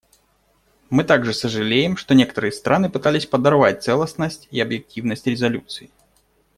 Мы 0.89 1.03
также 1.03 1.31
сожалеем, 1.31 1.95
что 1.95 2.15
некоторые 2.15 2.51
страны 2.53 2.89
пытались 2.89 3.27
подорвать 3.27 3.83
целостность 3.83 4.47
и 4.49 4.59
объективность 4.59 5.27
резолюции. 5.27 5.91